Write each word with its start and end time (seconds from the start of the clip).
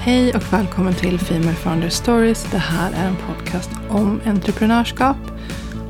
Hej 0.00 0.34
och 0.34 0.52
välkommen 0.52 0.94
till 0.94 1.18
Female 1.18 1.54
Founder 1.54 1.88
Stories. 1.88 2.46
Det 2.50 2.58
här 2.58 2.92
är 2.92 3.08
en 3.08 3.16
podcast 3.16 3.70
om 3.88 4.20
entreprenörskap. 4.24 5.16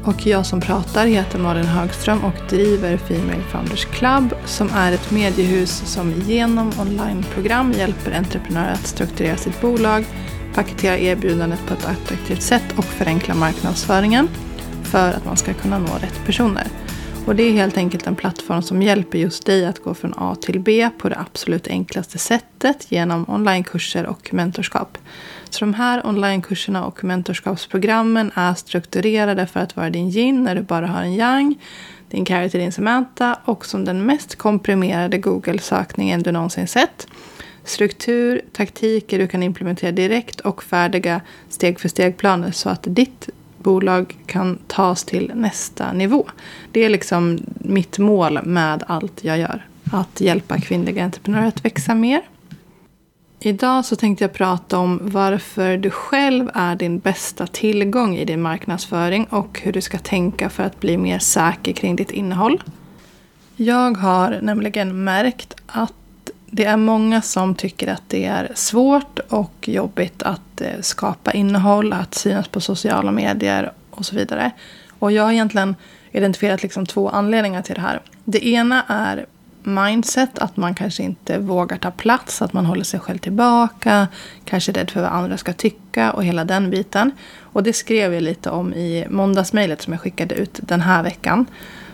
Och 0.05 0.27
jag 0.27 0.47
som 0.47 0.61
pratar 0.61 1.07
heter 1.07 1.39
Malin 1.39 1.65
Högström 1.65 2.25
och 2.25 2.35
driver 2.51 2.97
Female 2.97 3.43
Founders 3.43 3.85
Club 3.85 4.35
som 4.45 4.71
är 4.75 4.93
ett 4.93 5.11
mediehus 5.11 5.71
som 5.71 6.13
genom 6.13 6.73
onlineprogram 6.81 7.73
hjälper 7.73 8.13
entreprenörer 8.13 8.73
att 8.73 8.87
strukturera 8.87 9.37
sitt 9.37 9.61
bolag, 9.61 10.05
paketera 10.55 10.99
erbjudandet 10.99 11.67
på 11.67 11.75
ett 11.75 11.87
attraktivt 11.87 12.43
sätt 12.43 12.65
och 12.77 12.85
förenkla 12.85 13.35
marknadsföringen 13.35 14.29
för 14.83 15.13
att 15.13 15.25
man 15.25 15.37
ska 15.37 15.55
kunna 15.55 15.79
nå 15.79 15.95
rätt 15.95 16.27
personer. 16.27 16.67
Och 17.27 17.37
det 17.37 17.43
är 17.43 17.53
helt 17.53 17.77
enkelt 17.77 18.07
en 18.07 18.17
plattform 18.17 18.63
som 18.63 18.83
hjälper 18.83 19.19
just 19.19 19.47
dig 19.47 19.67
att 19.67 19.79
gå 19.79 19.95
från 19.95 20.15
A 20.17 20.37
till 20.41 20.61
B 20.61 20.91
på 20.99 21.09
det 21.09 21.19
absolut 21.19 21.69
enklaste 21.69 22.19
sättet 22.19 22.93
genom 22.93 23.25
onlinekurser 23.29 24.07
och 24.07 24.35
mentorskap. 24.35 24.99
Så 25.51 25.65
de 25.65 25.75
här 25.75 26.07
onlinekurserna 26.07 26.87
och 26.87 27.05
mentorskapsprogrammen 27.05 28.31
är 28.35 28.55
strukturerade 28.55 29.47
för 29.47 29.61
att 29.61 29.77
vara 29.77 29.91
din 29.91 30.09
yin 30.09 30.45
när 30.45 30.55
du 30.55 30.63
bara 30.63 30.87
har 30.87 31.03
en 31.03 31.15
yang, 31.15 31.59
din 32.11 32.25
carry 32.25 32.51
till 32.51 32.61
din 32.61 32.73
Samantha 32.73 33.39
och 33.45 33.67
som 33.67 33.85
den 33.85 34.07
mest 34.07 34.37
komprimerade 34.37 35.19
Google-sökningen 35.19 36.23
du 36.23 36.33
någonsin 36.33 36.69
sett. 36.69 37.07
Struktur, 37.65 38.41
taktiker 38.53 39.19
du 39.19 39.29
kan 39.29 39.43
implementera 39.43 39.93
direkt 39.93 40.41
och 40.41 40.63
färdiga 40.63 41.21
steg 41.49 41.81
för 41.81 41.89
steg-planer 41.89 42.51
så 42.51 42.69
att 42.69 42.83
ditt 42.83 43.29
bolag 43.63 44.17
kan 44.27 44.59
tas 44.67 45.05
till 45.05 45.33
nästa 45.35 45.93
nivå. 45.93 46.27
Det 46.73 46.85
är 46.85 46.89
liksom 46.89 47.39
mitt 47.55 47.99
mål 47.99 48.41
med 48.45 48.85
allt 48.87 49.25
jag 49.25 49.39
gör. 49.39 49.67
Att 49.93 50.21
hjälpa 50.21 50.61
kvinnliga 50.61 51.05
entreprenörer 51.05 51.47
att 51.47 51.65
växa 51.65 51.95
mer. 51.95 52.23
Idag 53.41 53.85
så 53.85 53.97
tänkte 53.97 54.25
jag 54.25 54.33
prata 54.33 54.79
om 54.79 55.01
varför 55.03 55.77
du 55.77 55.91
själv 55.91 56.51
är 56.55 56.77
din 56.77 56.99
bästa 56.99 57.47
tillgång 57.47 58.17
i 58.17 58.25
din 58.25 58.43
marknadsföring 58.43 59.25
och 59.25 59.61
hur 59.63 59.73
du 59.73 59.81
ska 59.81 59.99
tänka 59.99 60.51
för 60.51 60.63
att 60.63 60.81
bli 60.81 60.97
mer 60.97 61.19
säker 61.19 61.73
kring 61.73 61.97
ditt 61.97 62.11
innehåll. 62.11 62.63
Jag 63.57 63.97
har 63.97 64.39
nämligen 64.43 65.05
märkt 65.05 65.55
att 65.67 65.98
det 66.51 66.65
är 66.65 66.77
många 66.77 67.23
som 67.23 67.55
tycker 67.55 67.89
att 67.89 68.03
det 68.09 68.25
är 68.25 68.53
svårt 68.55 69.19
och 69.29 69.69
jobbigt 69.69 70.23
att 70.23 70.61
eh, 70.61 70.81
skapa 70.81 71.33
innehåll, 71.33 71.93
att 71.93 72.15
synas 72.15 72.49
på 72.49 72.61
sociala 72.61 73.11
medier 73.11 73.73
och 73.91 74.07
så 74.07 74.17
vidare. 74.17 74.51
Och 74.99 75.13
jag 75.13 75.23
har 75.23 75.33
egentligen 75.33 75.77
identifierat 76.13 76.63
liksom 76.63 76.87
två 76.87 77.09
anledningar 77.09 77.63
till 77.63 77.75
det 77.75 77.81
här. 77.81 78.01
Det 78.25 78.47
ena 78.47 78.85
är 78.89 79.27
mindset, 79.63 80.39
att 80.39 80.57
man 80.57 80.75
kanske 80.75 81.03
inte 81.03 81.39
vågar 81.39 81.77
ta 81.77 81.91
plats, 81.91 82.43
att 82.43 82.53
man 82.53 82.67
håller 82.67 82.85
sig 82.85 83.01
själv 83.01 83.19
tillbaka, 83.19 84.09
kanske 84.45 84.73
är 84.73 84.75
rädd 84.75 84.91
för 84.91 85.01
vad 85.01 85.13
andra 85.13 85.37
ska 85.37 85.53
tycka 85.53 86.13
och 86.13 86.25
hela 86.25 86.45
den 86.45 86.71
biten. 86.71 87.11
Och 87.41 87.63
det 87.63 87.73
skrev 87.73 88.15
jag 88.15 88.23
lite 88.23 88.51
om 88.51 88.75
i 88.75 89.07
måndagsmejlet 89.11 89.83
som 89.83 89.93
jag 89.93 90.01
skickade 90.03 90.35
ut 90.35 90.61
den 90.63 90.81
här 90.81 91.03
veckan. 91.03 91.47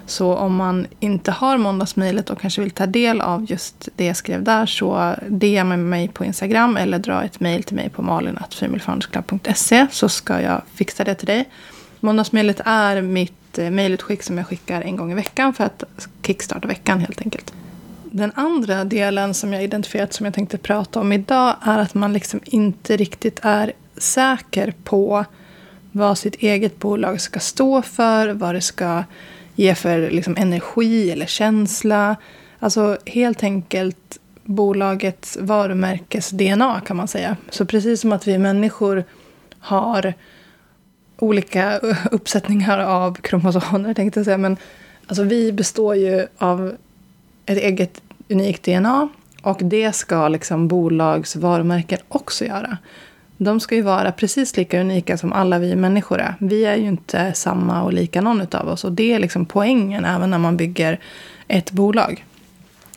Så 0.07 0.35
om 0.35 0.57
man 0.57 0.87
inte 1.01 1.31
har 1.31 1.59
måndagsmejlet 1.59 2.31
och 2.31 2.41
kanske 2.41 2.61
vill 2.61 2.71
ta 2.71 2.87
del 2.87 3.21
av 3.21 3.51
just 3.51 3.89
det 3.97 4.05
jag 4.05 4.17
skrev 4.17 4.43
där 4.43 4.67
så 4.67 5.15
DM 5.29 5.89
mig 5.89 6.09
på 6.09 6.25
Instagram 6.25 6.77
eller 6.77 6.99
dra 6.99 7.25
ett 7.25 7.41
mejl 7.41 7.63
till 7.63 7.77
mig 7.77 7.89
på 7.89 8.03
malin.femalefoundersclub.se 8.03 9.87
så 9.91 10.09
ska 10.09 10.41
jag 10.41 10.63
fixa 10.75 11.05
det 11.05 11.15
till 11.15 11.27
dig. 11.27 11.49
Måndagsmejlet 12.01 12.61
är 12.65 13.03
mitt 13.03 13.59
eh, 13.59 13.71
mejlutskick 13.71 14.23
som 14.23 14.39
jag 14.39 14.47
skickar 14.47 14.83
en 14.83 14.97
gång 14.97 15.13
i 15.13 15.15
veckan 15.15 15.55
för 15.55 15.65
att 15.65 15.85
kickstarta 16.27 16.69
veckan 16.69 17.01
helt 17.01 17.21
enkelt. 17.21 17.55
Den 18.03 18.33
andra 18.35 18.85
delen 18.85 19.35
som 19.35 19.53
jag 19.53 19.65
identifierat 19.65 20.13
som 20.13 20.27
jag 20.27 20.35
tänkte 20.35 20.59
prata 20.59 21.01
om 21.01 21.13
idag 21.13 21.57
är 21.63 21.79
att 21.79 21.95
man 21.95 22.13
liksom 22.13 22.41
inte 22.45 22.97
riktigt 22.97 23.41
är 23.43 23.73
säker 23.97 24.75
på 24.85 25.25
vad 25.93 26.19
sitt 26.19 26.35
eget 26.35 26.79
bolag 26.79 27.21
ska 27.21 27.41
stå 27.41 27.83
för, 27.83 28.29
vad 28.29 28.55
det 28.55 28.61
ska 28.61 29.05
ge 29.55 29.75
för 29.75 30.11
liksom, 30.11 30.37
energi 30.39 31.11
eller 31.11 31.27
känsla. 31.27 32.17
Alltså 32.59 32.99
helt 33.07 33.43
enkelt 33.43 34.19
bolagets 34.45 35.39
varumärkes-DNA 35.41 36.81
kan 36.81 36.97
man 36.97 37.09
säga. 37.09 37.37
Så 37.51 37.67
precis 37.67 38.01
som 38.01 38.13
att 38.13 38.27
vi 38.27 38.39
människor 38.39 39.05
har 39.59 40.15
olika 41.19 41.79
uppsättningar 42.11 42.79
av 42.79 43.15
kromosomer 43.15 43.95
tänkte 43.95 44.21
jag 44.21 44.25
säga. 44.25 44.39
Men 44.39 44.57
alltså, 45.07 45.23
vi 45.23 45.53
består 45.53 45.97
ju 45.97 46.27
av 46.39 46.77
ett 47.47 47.59
eget 47.59 48.03
unikt 48.29 48.65
DNA. 48.65 49.09
Och 49.43 49.59
det 49.61 49.93
ska 49.93 50.29
liksom 50.29 50.69
bolags 50.69 51.37
varumärken 51.37 51.99
också 52.09 52.45
göra. 52.45 52.79
De 53.37 53.61
ska 53.61 53.75
ju 53.75 53.83
vara 53.83 54.13
precis 54.13 54.57
lika 54.57 54.81
unika 54.81 55.19
som 55.19 55.33
alla 55.33 55.59
vi 55.59 55.77
människor 55.77 56.21
är. 56.21 56.35
Vi 56.39 56.65
är 56.65 56.77
ju 56.77 56.87
inte 56.87 57.33
samma 57.35 57.83
och 57.83 57.93
lika 57.93 58.21
någon 58.21 58.47
av 58.53 58.69
oss. 58.69 58.85
Och 58.85 58.93
det 58.93 59.13
är 59.13 59.19
liksom 59.19 59.47
poängen 59.47 60.05
även 60.05 60.31
när 60.31 60.39
man 60.39 60.57
bygger 60.57 61.01
ett 61.49 61.71
bolag. 61.71 62.25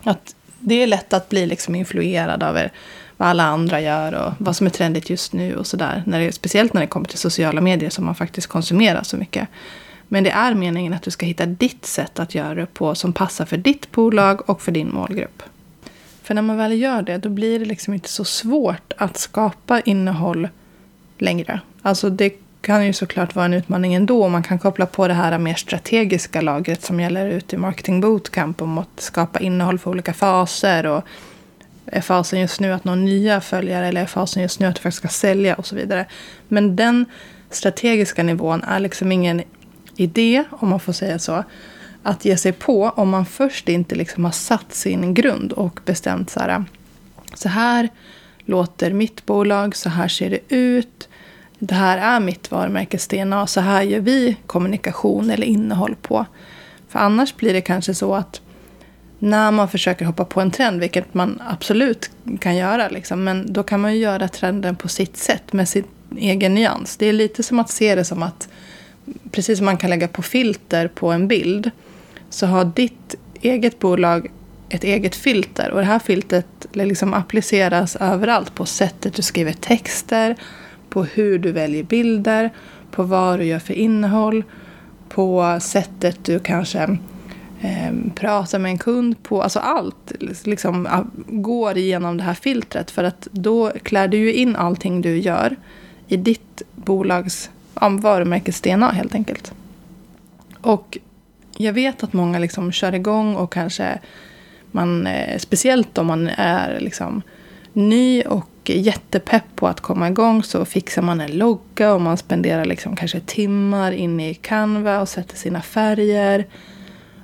Att 0.04 0.36
det 0.60 0.84
är 0.84 0.88
lätt 0.88 1.14
att 1.14 1.30
bli 1.30 1.46
liksom 1.46 1.76
influerad 1.76 2.44
av 2.44 2.60
vad 3.18 3.28
alla 3.30 3.44
andra 3.44 3.82
gör 3.82 4.14
och 4.14 4.34
vad 4.38 4.56
som 4.56 4.68
är 4.68 4.72
trendigt 4.72 5.10
just 5.10 5.34
nu 5.34 5.56
och 5.56 5.68
sådär. 5.68 6.32
Speciellt 6.32 6.74
när 6.74 6.82
det 6.82 6.88
kommer 6.88 7.08
till 7.08 7.18
sociala 7.18 7.62
medier 7.62 7.90
som 7.90 8.06
man 8.06 8.16
faktiskt 8.16 8.48
konsumerar 8.48 9.04
så 9.04 9.18
mycket. 9.18 9.48
Men 10.08 10.24
det 10.24 10.30
är 10.30 10.54
meningen 10.54 10.94
att 10.94 11.02
du 11.02 11.12
ska 11.12 11.26
hitta 11.26 11.46
ditt 11.46 11.86
sätt 11.86 12.20
att 12.20 12.36
göra 12.36 12.56
det 12.56 12.66
på 12.74 12.96
som 12.96 13.14
passar 13.14 13.46
för 13.46 13.58
ditt 13.58 13.92
bolag 13.92 14.50
och 14.50 14.62
för 14.62 14.72
din 14.72 14.94
målgrupp. 14.94 15.44
För 16.28 16.34
när 16.34 16.42
man 16.42 16.58
väl 16.58 16.82
gör 16.82 17.02
det, 17.02 17.18
då 17.18 17.30
blir 17.30 17.60
det 17.60 17.66
liksom 17.66 17.94
inte 17.94 18.10
så 18.10 18.26
svårt 18.26 18.94
att 18.98 19.18
skapa 19.18 19.80
innehåll 19.80 20.50
längre. 21.18 21.60
Alltså 21.82 22.10
det 22.10 22.34
kan 22.62 22.86
ju 22.86 22.94
såklart 22.94 23.36
vara 23.36 23.46
en 23.46 23.54
utmaning 23.54 23.94
ändå. 23.94 24.30
Man 24.30 24.44
kan 24.44 24.60
koppla 24.60 24.86
på 24.86 25.08
det 25.08 25.14
här 25.14 25.38
mer 25.38 25.56
strategiska 25.56 26.42
lagret 26.42 26.84
som 26.84 27.00
gäller 27.00 27.30
ute 27.30 27.56
i 27.56 27.60
Marketing 27.60 28.02
Bootcamp 28.02 28.62
om 28.62 28.78
att 28.78 29.00
skapa 29.00 29.40
innehåll 29.40 29.80
för 29.80 29.92
olika 29.92 30.14
faser. 30.14 30.86
Och 30.86 31.04
är 31.86 32.02
fasen 32.02 32.40
just 32.40 32.60
nu 32.60 32.74
att 32.74 32.84
nå 32.84 32.96
nya 32.96 33.42
följare 33.42 33.88
eller 33.88 34.02
är 34.02 34.06
fasen 34.06 34.42
just 34.42 34.60
nu 34.60 34.68
att 34.68 34.76
du 34.76 34.82
faktiskt 34.82 34.98
ska 34.98 35.08
sälja 35.08 35.56
och 35.56 35.66
så 35.66 35.76
vidare. 35.76 36.06
Men 36.48 36.76
den 36.76 37.06
strategiska 37.50 38.24
nivån 38.24 38.64
är 38.64 38.80
liksom 38.80 39.12
ingen 39.12 39.44
idé, 39.96 40.44
om 40.50 40.70
man 40.70 40.80
får 40.80 40.94
säga 40.94 41.20
så, 41.20 41.44
att 42.08 42.26
ge 42.26 42.38
sig 42.38 42.52
på 42.52 42.90
om 42.96 43.10
man 43.10 43.26
först 43.26 43.70
inte 43.70 43.96
liksom 43.96 44.26
har 44.26 44.32
satt 44.32 44.74
sin 44.74 45.14
grund 45.14 45.52
och 45.52 45.80
bestämt 45.86 46.30
så 46.30 46.40
här. 46.40 46.66
Så 47.34 47.50
här 47.50 47.90
låter 48.46 48.94
mitt 48.94 49.26
bolag, 49.26 49.76
så 49.76 49.90
här 49.90 50.08
ser 50.08 50.30
det 50.30 50.56
ut. 50.56 51.10
Det 51.60 51.76
här 51.76 51.98
är 51.98 52.20
mitt 52.20 52.52
varumärkes 52.52 53.08
DNA, 53.08 53.48
så 53.48 53.62
här 53.62 53.82
gör 53.82 54.00
vi 54.00 54.38
kommunikation 54.46 55.30
eller 55.30 55.48
innehåll 55.48 55.96
på. 56.02 56.26
För 56.90 57.00
annars 57.00 57.36
blir 57.36 57.54
det 57.54 57.62
kanske 57.62 57.94
så 57.94 58.16
att 58.16 58.42
när 59.20 59.52
man 59.52 59.70
försöker 59.70 60.06
hoppa 60.06 60.26
på 60.26 60.42
en 60.42 60.52
trend, 60.52 60.80
vilket 60.80 61.14
man 61.14 61.42
absolut 61.48 62.12
kan 62.40 62.56
göra, 62.56 62.90
liksom, 62.90 63.24
men 63.24 63.54
då 63.54 63.64
kan 63.64 63.82
man 63.82 63.94
ju 63.94 64.00
göra 64.00 64.28
trenden 64.28 64.76
på 64.76 64.88
sitt 64.88 65.18
sätt 65.18 65.54
med 65.54 65.70
sin 65.70 65.84
egen 66.18 66.54
nyans. 66.54 66.98
Det 66.98 67.06
är 67.06 67.14
lite 67.14 67.44
som 67.44 67.60
att 67.60 67.70
se 67.70 67.96
det 67.96 68.06
som 68.06 68.24
att, 68.24 68.50
precis 69.32 69.58
som 69.58 69.66
man 69.66 69.78
kan 69.78 69.90
lägga 69.90 70.08
på 70.08 70.22
filter 70.22 70.88
på 70.88 71.12
en 71.12 71.28
bild, 71.28 71.72
så 72.30 72.46
har 72.46 72.66
ditt 72.66 73.16
eget 73.42 73.80
bolag 73.80 74.32
ett 74.70 74.84
eget 74.84 75.16
filter. 75.16 75.72
Och 75.72 75.80
det 75.80 75.86
här 75.86 76.00
filtret 76.00 76.66
liksom 76.74 77.14
appliceras 77.14 77.96
överallt 77.96 78.56
på 78.56 78.66
sättet 78.66 79.14
du 79.14 79.22
skriver 79.22 79.54
texter, 79.54 80.36
på 80.90 81.04
hur 81.04 81.40
du 81.40 81.52
väljer 81.52 81.84
bilder, 81.84 82.50
på 82.92 83.04
vad 83.04 83.40
du 83.40 83.46
gör 83.46 83.60
för 83.60 83.74
innehåll, 83.74 84.44
på 85.10 85.60
sättet 85.62 86.26
du 86.26 86.40
kanske 86.40 86.98
eh, 87.62 87.94
pratar 88.16 88.60
med 88.60 88.72
en 88.72 88.78
kund 88.78 89.24
på. 89.24 89.44
Alltså 89.44 89.60
allt 89.60 90.12
liksom, 90.44 90.88
går 91.28 91.78
igenom 91.78 92.18
det 92.18 92.24
här 92.24 92.34
filtret. 92.34 92.92
För 92.92 93.04
att 93.04 93.28
då 93.32 93.72
klär 93.84 94.08
du 94.08 94.18
ju 94.18 94.34
in 94.34 94.56
allting 94.56 95.02
du 95.02 95.18
gör 95.18 95.56
i 96.08 96.18
ditt 96.18 96.62
bolags 96.76 97.50
varumärkes-DNA 97.74 98.92
helt 98.92 99.16
enkelt. 99.16 99.54
Och 100.62 100.98
jag 101.58 101.74
vet 101.74 102.04
att 102.04 102.14
många 102.14 102.40
liksom 102.40 102.72
kör 102.72 102.96
igång 102.96 103.36
och 103.36 103.54
kanske 103.54 104.00
man, 104.72 105.08
eh, 105.08 105.38
speciellt 105.38 105.98
om 105.98 106.08
man 106.08 106.28
är 106.28 106.80
liksom 106.80 107.22
ny 107.74 108.22
och 108.22 108.50
jättepepp 108.66 109.44
på 109.56 109.68
att 109.68 109.82
komma 109.82 110.08
igång 110.08 110.44
så 110.44 110.66
fixar 110.66 111.02
man 111.02 111.22
en 111.22 111.38
logga 111.38 111.94
och 111.94 112.02
man 112.02 112.18
spenderar 112.18 112.66
liksom 112.66 112.96
kanske 112.96 113.20
timmar 113.20 113.92
inne 113.92 114.30
i 114.30 114.34
Canva 114.34 115.02
och 115.02 115.10
sätter 115.10 115.38
sina 115.38 115.62
färger. 115.62 116.46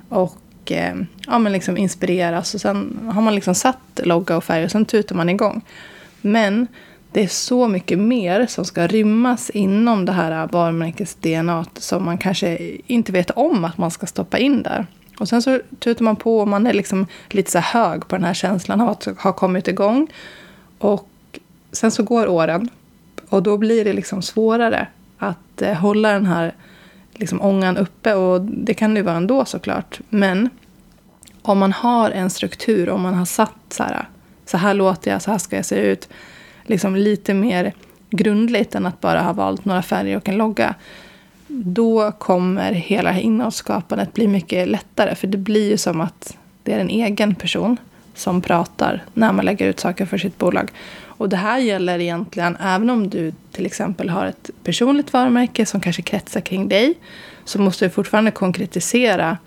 Och 0.08 0.72
eh, 0.72 0.94
ja, 1.26 1.38
men 1.38 1.52
liksom 1.52 1.76
inspireras 1.76 2.54
och 2.54 2.60
sen 2.60 3.10
har 3.12 3.22
man 3.22 3.34
liksom 3.34 3.54
satt 3.54 4.00
logga 4.02 4.36
och 4.36 4.44
färger 4.44 4.64
och 4.64 4.70
sen 4.70 4.84
tutar 4.84 5.14
man 5.16 5.28
igång. 5.28 5.62
Men 6.20 6.66
det 7.14 7.22
är 7.22 7.28
så 7.28 7.68
mycket 7.68 7.98
mer 7.98 8.46
som 8.46 8.64
ska 8.64 8.86
rymmas 8.86 9.50
inom 9.50 10.04
det 10.04 10.12
här 10.12 10.46
varumärkes-DNA 10.46 11.64
som 11.74 12.04
man 12.04 12.18
kanske 12.18 12.78
inte 12.86 13.12
vet 13.12 13.30
om 13.30 13.64
att 13.64 13.78
man 13.78 13.90
ska 13.90 14.06
stoppa 14.06 14.38
in 14.38 14.62
där. 14.62 14.86
Och 15.18 15.28
sen 15.28 15.42
så 15.42 15.60
tutar 15.78 16.04
man 16.04 16.16
på 16.16 16.40
och 16.40 16.48
man 16.48 16.66
är 16.66 16.72
liksom 16.72 17.06
lite 17.28 17.50
så 17.50 17.58
hög 17.58 18.08
på 18.08 18.16
den 18.16 18.24
här 18.24 18.34
känslan 18.34 18.80
av 18.80 18.88
att 18.88 19.04
ha 19.04 19.32
kommit 19.32 19.68
igång. 19.68 20.08
Och 20.78 21.08
sen 21.72 21.90
så 21.90 22.02
går 22.02 22.28
åren 22.28 22.68
och 23.28 23.42
då 23.42 23.56
blir 23.56 23.84
det 23.84 23.92
liksom 23.92 24.22
svårare 24.22 24.86
att 25.18 25.62
eh, 25.62 25.74
hålla 25.74 26.12
den 26.12 26.26
här 26.26 26.54
liksom 27.12 27.42
ångan 27.42 27.76
uppe. 27.76 28.14
Och 28.14 28.40
det 28.40 28.74
kan 28.74 28.94
det 28.94 28.98
ju 28.98 29.04
vara 29.04 29.16
ändå 29.16 29.44
såklart. 29.44 30.00
Men 30.08 30.50
om 31.42 31.58
man 31.58 31.72
har 31.72 32.10
en 32.10 32.30
struktur, 32.30 32.88
om 32.88 33.00
man 33.00 33.14
har 33.14 33.24
satt 33.24 33.54
så 33.68 33.82
här, 33.82 34.08
så 34.46 34.56
här 34.56 34.74
låter 34.74 35.10
jag, 35.10 35.22
så 35.22 35.30
här 35.30 35.38
ska 35.38 35.56
jag 35.56 35.66
se 35.66 35.76
ut. 35.76 36.08
Liksom 36.66 36.96
lite 36.96 37.34
mer 37.34 37.72
grundligt 38.10 38.74
än 38.74 38.86
att 38.86 39.00
bara 39.00 39.22
ha 39.22 39.32
valt 39.32 39.64
några 39.64 39.82
färger 39.82 40.16
och 40.16 40.28
en 40.28 40.36
logga. 40.36 40.74
Då 41.46 42.12
kommer 42.12 42.72
hela 42.72 43.20
innehållsskapandet 43.20 44.14
bli 44.14 44.28
mycket 44.28 44.68
lättare. 44.68 45.14
För 45.14 45.26
det 45.26 45.38
blir 45.38 45.70
ju 45.70 45.76
som 45.76 46.00
att 46.00 46.36
det 46.62 46.72
är 46.72 46.78
en 46.78 46.90
egen 46.90 47.34
person 47.34 47.76
som 48.14 48.40
pratar 48.40 49.02
när 49.14 49.32
man 49.32 49.44
lägger 49.44 49.68
ut 49.68 49.80
saker 49.80 50.06
för 50.06 50.18
sitt 50.18 50.38
bolag. 50.38 50.70
Och 51.16 51.28
det 51.28 51.36
här 51.36 51.58
gäller 51.58 51.98
egentligen 51.98 52.56
även 52.56 52.90
om 52.90 53.10
du 53.10 53.32
till 53.52 53.66
exempel 53.66 54.08
har 54.08 54.26
ett 54.26 54.50
personligt 54.64 55.12
varumärke 55.12 55.66
som 55.66 55.80
kanske 55.80 56.02
kretsar 56.02 56.40
kring 56.40 56.68
dig. 56.68 56.94
Så 57.44 57.60
måste 57.60 57.84
du 57.84 57.90
fortfarande 57.90 58.30
konkretisera 58.30 59.38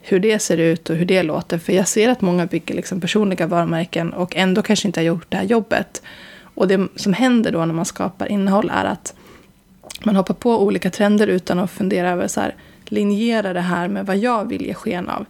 hur 0.00 0.20
det 0.20 0.38
ser 0.38 0.56
ut 0.56 0.90
och 0.90 0.96
hur 0.96 1.04
det 1.04 1.22
låter. 1.22 1.58
För 1.58 1.72
jag 1.72 1.88
ser 1.88 2.08
att 2.08 2.20
många 2.20 2.46
bygger 2.46 2.74
liksom 2.74 3.00
personliga 3.00 3.46
varumärken 3.46 4.12
och 4.12 4.36
ändå 4.36 4.62
kanske 4.62 4.88
inte 4.88 5.00
har 5.00 5.04
gjort 5.04 5.26
det 5.28 5.36
här 5.36 5.44
jobbet. 5.44 6.02
Och 6.58 6.68
det 6.68 6.88
som 6.96 7.12
händer 7.12 7.52
då 7.52 7.64
när 7.64 7.74
man 7.74 7.84
skapar 7.84 8.32
innehåll 8.32 8.70
är 8.74 8.84
att 8.84 9.14
man 10.02 10.16
hoppar 10.16 10.34
på 10.34 10.62
olika 10.62 10.90
trender 10.90 11.26
utan 11.26 11.58
att 11.58 11.70
fundera 11.70 12.10
över 12.10 12.28
så 12.28 12.40
här, 12.40 12.54
linjera 12.84 13.52
det 13.52 13.60
här 13.60 13.88
med 13.88 14.06
vad 14.06 14.16
jag 14.16 14.48
vill 14.48 14.66
ge 14.66 14.74
sken 14.74 15.08
av. 15.08 15.24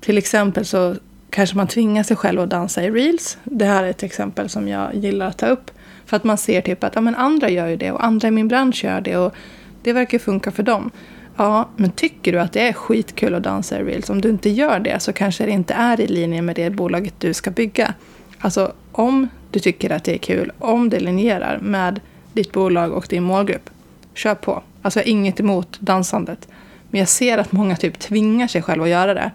Till 0.00 0.18
exempel 0.18 0.64
så 0.64 0.94
kanske 1.30 1.56
man 1.56 1.66
tvingar 1.66 2.02
sig 2.02 2.16
själv 2.16 2.40
att 2.40 2.50
dansa 2.50 2.84
i 2.84 2.90
reels. 2.90 3.38
Det 3.44 3.64
här 3.64 3.84
är 3.84 3.90
ett 3.90 4.02
exempel 4.02 4.48
som 4.48 4.68
jag 4.68 4.94
gillar 4.94 5.26
att 5.26 5.38
ta 5.38 5.46
upp. 5.46 5.70
För 6.06 6.16
att 6.16 6.24
man 6.24 6.38
ser 6.38 6.60
typ 6.60 6.84
att 6.84 6.94
ja, 6.94 7.00
men 7.00 7.14
andra 7.14 7.48
gör 7.50 7.66
ju 7.66 7.76
det 7.76 7.92
och 7.92 8.04
andra 8.04 8.28
i 8.28 8.30
min 8.30 8.48
bransch 8.48 8.84
gör 8.84 9.00
det 9.00 9.16
och 9.16 9.34
det 9.82 9.92
verkar 9.92 10.18
funka 10.18 10.50
för 10.50 10.62
dem. 10.62 10.90
Ja, 11.36 11.68
men 11.76 11.90
tycker 11.90 12.32
du 12.32 12.40
att 12.40 12.52
det 12.52 12.68
är 12.68 12.72
skitkul 12.72 13.34
att 13.34 13.42
dansa 13.42 13.80
i 13.80 13.84
reels? 13.84 14.10
Om 14.10 14.20
du 14.20 14.28
inte 14.30 14.50
gör 14.50 14.80
det 14.80 15.00
så 15.00 15.12
kanske 15.12 15.46
det 15.46 15.52
inte 15.52 15.74
är 15.74 16.00
i 16.00 16.06
linje 16.06 16.42
med 16.42 16.56
det 16.56 16.70
bolaget 16.70 17.14
du 17.18 17.34
ska 17.34 17.50
bygga. 17.50 17.94
Alltså 18.38 18.72
om 18.92 19.28
du 19.54 19.60
tycker 19.60 19.90
att 19.90 20.04
det 20.04 20.14
är 20.14 20.18
kul, 20.18 20.52
om 20.58 20.90
det 20.90 21.00
linjerar 21.00 21.58
med 21.58 22.00
ditt 22.32 22.52
bolag 22.52 22.92
och 22.92 23.06
din 23.08 23.22
målgrupp, 23.22 23.70
kör 24.14 24.34
på. 24.34 24.62
Alltså 24.82 25.00
jag 25.00 25.04
har 25.04 25.10
inget 25.10 25.40
emot 25.40 25.80
dansandet. 25.80 26.48
Men 26.90 26.98
jag 26.98 27.08
ser 27.08 27.38
att 27.38 27.52
många 27.52 27.76
typ 27.76 27.98
tvingar 27.98 28.48
sig 28.48 28.62
själva 28.62 28.84
att 28.84 28.90
göra 28.90 29.14
det 29.14 29.30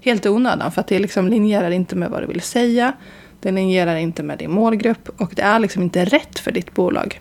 helt 0.00 0.26
i 0.26 0.28
onödan. 0.28 0.72
För 0.72 0.80
att 0.80 0.86
det 0.86 0.98
liksom 0.98 1.28
linjerar 1.28 1.70
inte 1.70 1.96
med 1.96 2.10
vad 2.10 2.22
du 2.22 2.26
vill 2.26 2.40
säga. 2.40 2.92
Det 3.40 3.52
linjerar 3.52 3.96
inte 3.96 4.22
med 4.22 4.38
din 4.38 4.50
målgrupp. 4.50 5.08
Och 5.16 5.32
det 5.34 5.42
är 5.42 5.58
liksom 5.58 5.82
inte 5.82 6.04
rätt 6.04 6.38
för 6.38 6.52
ditt 6.52 6.74
bolag. 6.74 7.20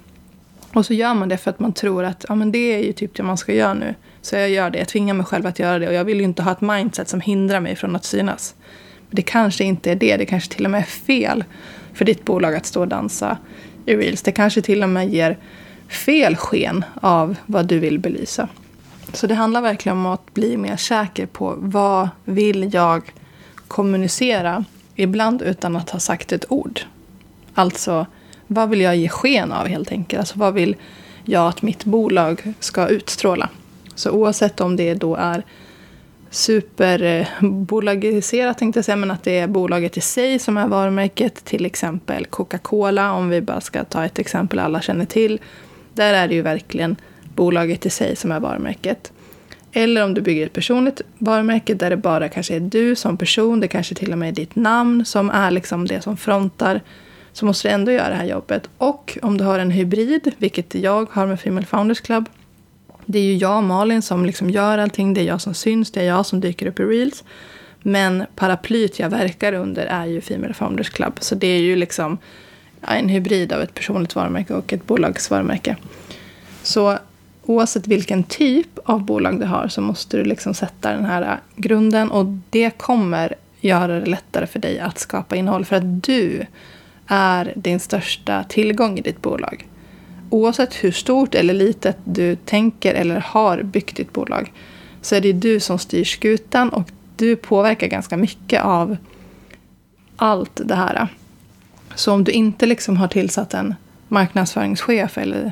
Och 0.74 0.86
så 0.86 0.94
gör 0.94 1.14
man 1.14 1.30
det 1.30 1.38
för 1.38 1.50
att 1.50 1.60
man 1.60 1.74
tror 1.74 2.04
att 2.04 2.26
ja, 2.30 2.36
men 2.36 2.52
det 2.52 2.74
är 2.74 2.84
ju 2.84 2.94
typ 2.94 3.16
det 3.16 3.24
man 3.24 3.38
ska 3.38 3.54
göra 3.54 3.74
nu. 3.74 3.96
Så 4.22 4.36
jag 4.36 4.50
gör 4.50 4.70
det. 4.70 4.78
Jag 4.78 4.88
tvingar 4.88 5.14
mig 5.14 5.26
själv 5.26 5.46
att 5.46 5.60
göra 5.60 5.80
det. 5.80 5.88
Och 5.88 5.94
jag 5.94 6.04
vill 6.04 6.18
ju 6.18 6.24
inte 6.24 6.44
ha 6.44 6.52
ett 6.52 6.62
mindset 6.62 7.10
som 7.10 7.22
hindrar 7.22 7.60
mig 7.60 7.76
från 7.76 7.96
att 7.96 8.06
synas. 8.06 8.56
Det 9.12 9.22
kanske 9.22 9.64
inte 9.64 9.92
är 9.92 9.96
det. 9.96 10.18
Det 10.18 10.26
kanske 10.26 10.54
till 10.54 10.66
och 10.66 10.72
med 10.72 10.80
är 10.80 10.86
fel 10.86 11.44
för 11.94 12.06
ditt 12.06 12.26
bolag 12.26 12.56
att 12.56 12.66
stå 12.66 12.82
och 12.82 12.88
dansa 12.88 13.38
i 13.86 13.96
reels. 13.96 14.22
Det 14.22 14.32
kanske 14.32 14.62
till 14.62 14.84
och 14.84 14.90
med 14.90 15.10
ger 15.10 15.38
fel 15.88 16.36
sken 16.36 16.86
av 17.02 17.36
vad 17.46 17.66
du 17.66 17.80
vill 17.80 18.00
belysa. 18.00 18.50
Så 19.14 19.28
det 19.28 19.36
handlar 19.36 19.62
verkligen 19.62 19.98
om 19.98 20.06
att 20.06 20.34
bli 20.34 20.58
mer 20.58 20.76
säker 20.76 21.26
på 21.26 21.56
vad 21.58 22.10
vill 22.26 22.74
jag 22.74 23.02
kommunicera, 23.68 24.66
ibland 24.96 25.42
utan 25.42 25.76
att 25.76 25.90
ha 25.90 26.00
sagt 26.00 26.32
ett 26.32 26.46
ord. 26.50 26.80
Alltså, 27.54 28.06
vad 28.48 28.70
vill 28.70 28.82
jag 28.82 28.96
ge 28.96 29.10
sken 29.10 29.52
av 29.52 29.68
helt 29.68 29.92
enkelt? 29.92 30.20
Alltså, 30.20 30.40
vad 30.40 30.54
vill 30.54 30.76
jag 31.24 31.48
att 31.48 31.62
mitt 31.62 31.86
bolag 31.86 32.54
ska 32.60 32.88
utstråla? 32.88 33.50
Så 33.96 34.12
oavsett 34.12 34.62
om 34.62 34.76
det 34.76 34.94
då 34.94 35.16
är 35.16 35.44
superbolagiserat, 36.32 38.58
tänkte 38.58 38.78
jag 38.78 38.86
säga, 38.86 38.96
men 38.96 39.12
att 39.12 39.24
det 39.24 39.40
är 39.40 39.48
bolaget 39.48 39.98
i 39.98 40.02
sig 40.02 40.40
som 40.40 40.58
är 40.58 40.68
varumärket, 40.68 41.46
till 41.46 41.66
exempel 41.66 42.26
Coca-Cola, 42.26 43.14
om 43.14 43.30
vi 43.30 43.42
bara 43.42 43.62
ska 43.62 43.84
ta 43.84 44.06
ett 44.06 44.20
exempel 44.20 44.60
alla 44.60 44.82
känner 44.82 45.06
till. 45.06 45.40
Där 45.94 46.14
är 46.14 46.28
det 46.28 46.34
ju 46.34 46.42
verkligen 46.42 46.96
bolaget 47.36 47.86
i 47.86 47.90
sig 47.90 48.16
som 48.16 48.32
är 48.32 48.40
varumärket. 48.40 49.12
Eller 49.72 50.04
om 50.04 50.14
du 50.14 50.22
bygger 50.22 50.46
ett 50.46 50.54
personligt 50.54 51.02
varumärke 51.18 51.74
där 51.74 51.90
det 51.90 51.98
bara 51.98 52.30
kanske 52.30 52.56
är 52.56 52.60
du 52.60 52.96
som 52.96 53.18
person, 53.18 53.60
det 53.60 53.68
kanske 53.68 53.96
till 53.96 54.12
och 54.12 54.18
med 54.18 54.30
är 54.30 54.34
ditt 54.34 54.56
namn 54.56 55.06
som 55.06 55.30
är 55.30 55.52
liksom 55.52 55.88
det 55.88 56.02
som 56.02 56.18
frontar, 56.18 56.82
så 57.34 57.46
måste 57.46 57.68
du 57.68 57.74
ändå 57.74 57.92
göra 57.92 58.10
det 58.10 58.16
här 58.16 58.26
jobbet. 58.26 58.70
Och 58.78 59.18
om 59.22 59.38
du 59.38 59.44
har 59.44 59.60
en 59.60 59.72
hybrid, 59.72 60.32
vilket 60.38 60.76
jag 60.76 61.08
har 61.12 61.28
med 61.28 61.40
Female 61.40 61.66
Founders 61.66 62.02
Club, 62.02 62.30
det 63.12 63.20
är 63.20 63.24
ju 63.24 63.36
jag, 63.36 63.64
Malin, 63.64 64.02
som 64.02 64.26
liksom 64.26 64.50
gör 64.50 64.78
allting. 64.78 65.14
Det 65.14 65.22
är 65.22 65.26
jag 65.26 65.42
som 65.42 65.54
syns, 65.54 65.92
det 65.92 66.02
är 66.02 66.06
jag 66.06 66.26
som 66.26 66.40
dyker 66.40 66.66
upp 66.66 66.80
i 66.80 66.84
reels. 66.84 67.24
Men 67.80 68.26
paraplyt 68.36 69.00
jag 69.00 69.10
verkar 69.10 69.54
under 69.54 69.86
är 69.86 70.06
ju 70.06 70.22
Female 70.22 70.54
Founders 70.54 70.90
Club. 70.90 71.14
Så 71.20 71.36
det 71.36 71.48
är 71.48 71.60
ju 71.60 71.76
liksom 71.76 72.18
en 72.82 73.10
hybrid 73.10 73.54
av 73.54 73.62
ett 73.62 73.74
personligt 73.74 74.16
varumärke 74.16 74.54
och 74.54 74.74
ett 74.74 74.88
bolagsvarumärke. 74.88 75.76
Så 76.64 76.98
oavsett 77.46 77.88
vilken 77.88 78.24
typ 78.24 78.80
av 78.84 79.06
bolag 79.06 79.40
du 79.40 79.46
har 79.46 79.68
så 79.68 79.82
måste 79.82 80.18
du 80.18 80.24
liksom 80.24 80.54
sätta 80.54 80.92
den 80.92 81.06
här 81.06 81.40
grunden. 81.56 82.12
Och 82.12 82.26
det 82.50 82.78
kommer 82.78 83.36
göra 83.62 84.00
det 84.00 84.06
lättare 84.06 84.48
för 84.48 84.60
dig 84.60 84.80
att 84.80 85.00
skapa 85.00 85.36
innehåll. 85.36 85.66
För 85.66 85.76
att 85.76 86.04
du 86.04 86.46
är 87.08 87.54
din 87.56 87.80
största 87.80 88.44
tillgång 88.44 88.98
i 88.98 89.02
ditt 89.02 89.22
bolag. 89.22 89.68
Oavsett 90.34 90.74
hur 90.84 90.92
stort 90.92 91.36
eller 91.36 91.54
litet 91.54 91.98
du 92.04 92.36
tänker 92.36 92.94
eller 92.94 93.20
har 93.20 93.64
byggt 93.64 93.96
ditt 93.96 94.14
bolag 94.14 94.52
så 95.02 95.16
är 95.16 95.22
det 95.22 95.34
du 95.34 95.60
som 95.60 95.80
styr 95.80 96.04
skutan 96.04 96.70
och 96.70 96.92
du 97.16 97.36
påverkar 97.36 97.88
ganska 97.88 98.18
mycket 98.18 98.64
av 98.64 98.98
allt 100.16 100.62
det 100.66 100.76
här. 100.76 101.08
Så 101.96 102.14
om 102.14 102.24
du 102.24 102.32
inte 102.32 102.66
liksom 102.66 102.98
har 102.98 103.08
tillsatt 103.08 103.54
en 103.54 103.76
marknadsföringschef 104.08 105.18
eller 105.18 105.52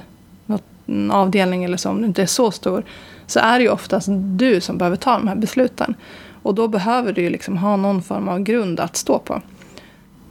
en 0.85 1.11
avdelning 1.11 1.63
eller 1.63 1.77
så, 1.77 1.89
om 1.89 2.01
du 2.01 2.07
inte 2.07 2.21
är 2.21 2.25
så 2.25 2.51
stor, 2.51 2.83
så 3.27 3.39
är 3.39 3.59
det 3.59 3.63
ju 3.63 3.69
oftast 3.69 4.07
du 4.11 4.61
som 4.61 4.77
behöver 4.77 4.97
ta 4.97 5.11
de 5.11 5.27
här 5.27 5.35
besluten. 5.35 5.95
Och 6.41 6.55
då 6.55 6.67
behöver 6.67 7.13
du 7.13 7.21
ju 7.21 7.29
liksom 7.29 7.57
ha 7.57 7.75
någon 7.77 8.01
form 8.01 8.29
av 8.29 8.39
grund 8.39 8.79
att 8.79 8.97
stå 8.97 9.19
på. 9.19 9.41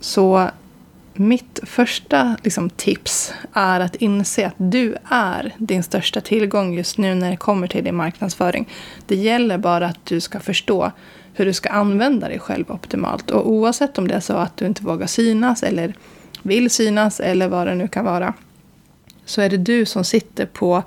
Så 0.00 0.50
mitt 1.19 1.61
första 1.62 2.37
liksom, 2.44 2.70
tips 2.70 3.33
är 3.52 3.81
att 3.81 3.97
inse 3.97 4.47
att 4.47 4.54
du 4.57 4.97
är 5.11 5.54
din 5.59 5.83
största 5.83 6.21
tillgång 6.21 6.75
just 6.75 6.99
nu 6.99 7.14
när 7.14 7.31
det 7.31 7.37
kommer 7.37 7.66
till 7.66 7.85
din 7.85 7.97
marknadsföring. 7.97 8.69
Det 9.07 9.16
gäller 9.16 9.59
bara 9.59 9.87
att 9.87 10.07
du 10.07 10.21
ska 10.21 10.40
förstå 10.40 10.92
hur 11.35 11.45
du 11.45 11.52
ska 11.52 11.69
använda 11.69 12.28
dig 12.28 12.38
själv 12.38 12.71
optimalt. 12.71 13.31
Och 13.31 13.50
oavsett 13.50 13.99
om 13.99 14.09
det 14.09 14.14
är 14.14 14.21
så 14.21 14.37
att 14.37 14.57
du 14.57 14.66
inte 14.66 14.85
vågar 14.85 15.07
synas 15.07 15.62
eller 15.62 15.95
vill 16.42 16.71
synas 16.71 17.21
eller 17.21 17.49
vad 17.49 17.66
det 17.66 17.75
nu 17.75 17.88
kan 17.88 18.04
vara 18.04 18.35
så 19.25 19.40
är 19.40 19.50
det 19.50 19.57
du 19.57 19.87
som 19.87 20.04
sitter 20.04 20.47
på 20.47 20.83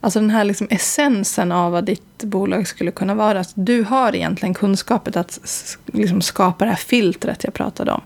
alltså 0.00 0.20
den 0.20 0.30
här 0.30 0.44
liksom 0.44 0.66
essensen 0.70 1.52
av 1.52 1.72
vad 1.72 1.84
ditt 1.84 2.22
bolag 2.22 2.66
skulle 2.66 2.90
kunna 2.90 3.14
vara. 3.14 3.44
Du 3.54 3.82
har 3.82 4.14
egentligen 4.14 4.54
kunskapet 4.54 5.16
att 5.16 5.40
liksom 5.86 6.20
skapa 6.20 6.64
det 6.64 6.70
här 6.70 6.76
filtret 6.76 7.44
jag 7.44 7.54
pratade 7.54 7.92
om. 7.92 8.00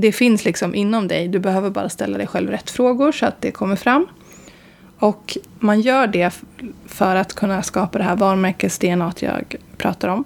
Det 0.00 0.12
finns 0.12 0.44
liksom 0.44 0.74
inom 0.74 1.08
dig. 1.08 1.28
Du 1.28 1.38
behöver 1.38 1.70
bara 1.70 1.88
ställa 1.88 2.18
dig 2.18 2.26
själv 2.26 2.50
rätt 2.50 2.70
frågor 2.70 3.12
så 3.12 3.26
att 3.26 3.40
det 3.40 3.50
kommer 3.50 3.76
fram. 3.76 4.06
Och 4.98 5.38
man 5.58 5.80
gör 5.80 6.06
det 6.06 6.34
för 6.86 7.16
att 7.16 7.34
kunna 7.34 7.62
skapa 7.62 7.98
det 7.98 8.04
här 8.04 8.16
varumärkes-DNA 8.16 9.12
jag 9.20 9.56
pratar 9.76 10.08
om. 10.08 10.24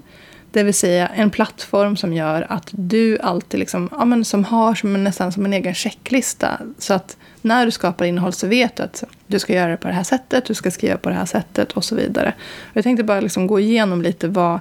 Det 0.51 0.63
vill 0.63 0.75
säga 0.75 1.07
en 1.09 1.31
plattform 1.31 1.97
som 1.97 2.13
gör 2.13 2.47
att 2.49 2.69
du 2.71 3.19
alltid 3.19 3.61
liksom, 3.61 3.89
ja, 3.93 4.05
men 4.05 4.25
som 4.25 4.45
har 4.45 4.75
som, 4.75 5.05
nästan 5.05 5.33
som 5.33 5.45
en 5.45 5.53
egen 5.53 5.75
checklista. 5.75 6.61
Så 6.79 6.95
att 6.95 7.17
när 7.43 7.65
du 7.65 7.71
skapar 7.71 8.05
innehåll 8.05 8.33
så 8.33 8.47
vet 8.47 8.77
du 8.77 8.83
att 8.83 9.05
du 9.27 9.39
ska 9.39 9.53
göra 9.55 9.71
det 9.71 9.77
på 9.77 9.89
det 9.89 9.95
här 9.95 10.03
sättet, 10.03 10.45
du 10.45 10.55
ska 10.55 10.71
skriva 10.71 10.97
på 10.97 11.09
det 11.09 11.15
här 11.15 11.27
sättet 11.27 11.73
och 11.73 11.85
så 11.85 11.95
vidare. 11.95 12.35
Jag 12.73 12.85
tänkte 12.85 13.05
bara 13.05 13.21
liksom 13.21 13.47
gå 13.47 13.61
igenom 13.61 14.03
lite 14.03 14.29
vad 14.29 14.61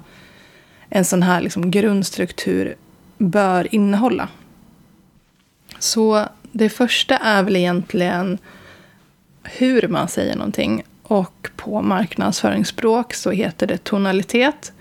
en 0.90 1.06
sån 1.06 1.24
här 1.24 1.42
liksom 1.42 1.72
grundstruktur 1.72 2.76
bör 3.18 3.76
innehålla. 3.76 4.28
Så 5.84 6.26
det 6.52 6.70
första 6.70 7.18
är 7.18 7.44
väl 7.44 7.56
egentligen 7.56 8.38
hur 9.44 9.88
man 9.88 10.08
säger 10.08 10.36
någonting. 10.36 10.84
Och 11.04 11.50
på 11.56 11.82
marknadsföringsspråk 11.82 13.14
så 13.14 13.32
heter 13.32 13.68
det 13.68 13.78
tonalitet. 13.78 14.74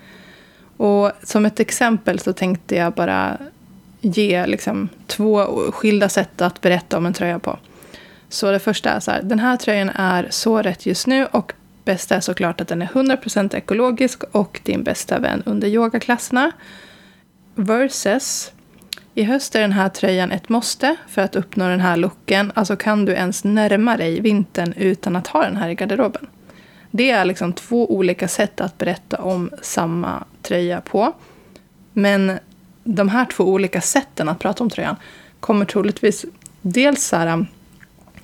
Och 0.76 1.12
som 1.23 1.47
ett 1.47 1.61
exempel 1.61 2.19
så 2.19 2.33
tänkte 2.33 2.76
jag 2.76 2.92
bara 2.92 3.38
ge 4.00 4.47
liksom 4.47 4.88
två 5.07 5.45
skilda 5.73 6.09
sätt 6.09 6.40
att 6.40 6.61
berätta 6.61 6.97
om 6.97 7.07
en 7.07 7.12
tröja 7.12 7.38
på. 7.38 7.59
Så 8.28 8.50
det 8.50 8.59
första 8.59 8.90
är 8.90 9.00
så 9.00 9.11
här, 9.11 9.23
den 9.23 9.38
här 9.38 9.57
tröjan 9.57 9.90
är 9.95 10.26
så 10.30 10.62
rätt 10.62 10.87
just 10.87 11.07
nu 11.07 11.26
och 11.26 11.52
bästa 11.85 12.16
är 12.16 12.21
såklart 12.21 12.61
att 12.61 12.69
den 12.69 12.83
är 12.83 12.87
100% 12.87 13.57
ekologisk 13.57 14.23
och 14.33 14.61
din 14.62 14.83
bästa 14.83 15.19
vän 15.19 15.42
under 15.47 15.69
yogaklasserna. 15.69 16.52
Versus, 17.54 18.52
i 19.14 19.23
höst 19.23 19.55
är 19.55 19.61
den 19.61 19.73
här 19.73 19.88
tröjan 19.88 20.33
ett 20.33 20.49
måste 20.49 20.97
för 21.09 21.23
att 21.23 21.37
uppnå 21.37 21.69
den 21.69 21.81
här 21.81 21.97
looken. 21.97 22.52
Alltså 22.55 22.76
kan 22.76 23.05
du 23.05 23.12
ens 23.12 23.45
närma 23.45 23.97
dig 23.97 24.21
vintern 24.21 24.73
utan 24.76 25.17
att 25.17 25.26
ha 25.26 25.45
den 25.45 25.57
här 25.57 25.69
i 25.69 25.75
garderoben. 25.75 26.26
Det 26.90 27.11
är 27.11 27.25
liksom 27.25 27.52
två 27.52 27.93
olika 27.95 28.29
sätt 28.29 28.61
att 28.61 28.79
berätta 28.79 29.17
om 29.17 29.50
samma 29.62 30.25
tröja 30.43 30.81
på. 30.81 31.12
Men 31.93 32.38
de 32.85 33.09
här 33.09 33.25
två 33.25 33.45
olika 33.45 33.81
sätten 33.81 34.29
att 34.29 34.38
prata 34.38 34.64
om 34.64 34.71
tröjan 34.71 34.97
kommer 35.40 35.64
troligtvis 35.64 36.25
dels 36.62 37.05
så 37.05 37.17
här, 37.17 37.47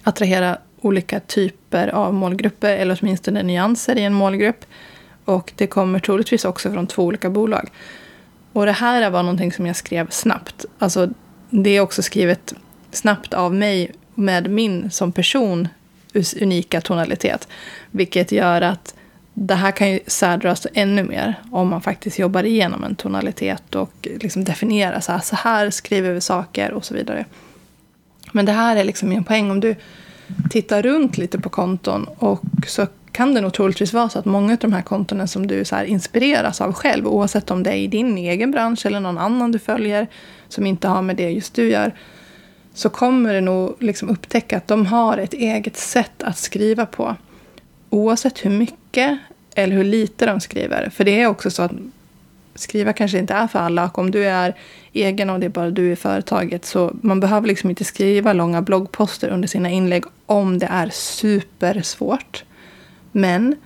attrahera 0.03 0.59
olika 0.81 1.21
typer 1.21 1.89
av 1.89 2.15
målgrupper 2.15 2.77
eller 2.77 2.99
åtminstone 3.01 3.43
nyanser 3.43 3.99
i 3.99 4.03
en 4.03 4.15
målgrupp. 4.15 4.65
Och 5.25 5.53
det 5.57 5.67
kommer 5.67 5.99
troligtvis 5.99 6.45
också 6.45 6.73
från 6.73 6.87
två 6.87 7.05
olika 7.05 7.31
bolag. 7.31 7.71
Och 8.57 8.67
det 8.67 8.73
här 8.73 9.11
var 9.11 9.23
någonting 9.23 9.53
som 9.53 9.67
jag 9.67 9.77
skrev 9.77 10.11
snabbt. 10.11 10.65
Alltså, 10.79 11.09
det 11.51 11.71
är 11.71 11.81
också 11.81 12.03
skrivet 12.03 12.55
snabbt 12.91 13.35
av 13.35 13.55
mig 13.55 13.93
med 14.15 14.51
min 14.51 14.91
som 14.91 15.13
person 15.13 15.69
unika 16.41 16.81
tonalitet. 16.81 17.49
Vilket 17.91 18.33
gör 18.33 18.61
att 18.61 18.95
det 19.35 19.55
här 19.55 19.71
kan 19.71 19.91
ju 19.91 20.01
särdras 20.07 20.67
ännu 20.75 21.05
mer 21.05 21.35
om 21.51 21.69
man 21.69 21.83
faktiskt 21.83 22.19
jobbar 22.19 22.43
igenom 22.45 22.85
en 22.85 22.97
tonalitet 22.97 23.75
och 23.75 23.93
liksom 24.03 24.45
definierar 24.45 25.01
så 25.01 25.13
här, 25.13 25.21
så 25.21 25.37
här 25.37 25.71
skriver 25.71 26.13
vi 26.13 26.21
saker 26.21 26.73
och 26.73 26.85
så 26.85 26.95
vidare. 26.95 27.25
Men 28.33 28.47
det 28.47 28.53
här 28.53 28.77
är 28.77 28.85
liksom 28.85 29.09
min 29.09 29.25
poäng. 29.25 29.51
Om 29.51 29.61
du 29.61 29.75
tittar 30.51 30.83
runt 30.83 31.19
lite 31.19 31.39
på 31.39 31.49
konton 31.49 32.09
och 32.19 32.43
så 32.67 32.87
kan 33.17 33.35
det 33.35 33.41
nog 33.41 33.53
troligtvis 33.53 33.93
vara 33.93 34.09
så 34.09 34.19
att 34.19 34.25
många 34.25 34.53
av 34.53 34.59
de 34.59 34.73
här 34.73 34.83
kontona 34.83 35.27
som 35.27 35.47
du 35.47 35.65
så 35.65 35.83
inspireras 35.85 36.61
av 36.61 36.73
själv, 36.73 37.07
oavsett 37.07 37.51
om 37.51 37.63
det 37.63 37.71
är 37.71 37.77
i 37.77 37.87
din 37.87 38.19
egen 38.19 38.51
bransch 38.51 38.87
eller 38.87 39.01
någon 39.01 39.19
annan 39.19 39.53
du 39.53 39.59
följer 39.59 40.07
som 40.49 40.67
inte 40.67 40.89
har 40.89 41.03
med 41.03 41.17
det 41.17 41.31
just 41.31 41.55
du 41.55 41.69
gör, 41.69 41.95
så 42.75 42.89
kommer 42.89 43.35
du 43.35 43.41
nog 43.41 43.77
liksom 43.81 44.09
upptäcka 44.09 44.57
att 44.57 44.69
de 44.69 44.87
har 44.87 45.19
ett 45.19 45.35
eget 45.35 45.77
sätt 45.77 46.23
att 46.23 46.39
skriva 46.39 46.87
på. 46.87 47.17
Oavsett 47.91 48.45
hur 48.45 48.51
mycket 48.51 49.19
eller 49.55 49.77
hur 49.77 49.85
lite 49.85 50.27
de 50.27 50.41
skriver. 50.41 50.91
För 50.91 51.05
det 51.05 51.23
är 51.23 51.27
också 51.27 51.51
så 51.51 51.63
att 51.63 51.73
skriva 52.55 52.93
kanske 52.93 53.19
inte 53.19 53.35
är 53.35 53.47
för 53.47 53.59
alla. 53.59 53.85
Och 53.85 53.99
om 53.99 54.11
du 54.11 54.25
är 54.25 54.55
egen 54.93 55.31
och 55.31 55.41
det 55.41 55.47
är 55.47 55.51
bara 55.51 55.71
du 55.71 55.93
i 55.93 55.97
företaget 55.97 56.65
så 56.65 56.97
man 57.01 57.21
behöver 57.21 57.49
liksom 57.49 57.71
inte 57.71 57.85
skriva 57.85 58.33
långa 58.33 58.63
bloggposter 58.63 59.29
under 59.29 59.49
sina 59.49 59.71
inlägg 59.71 60.05
om 60.27 60.59
det 60.59 60.67
är 60.67 60.89
supersvårt. 60.93 62.45
Men 63.17 63.57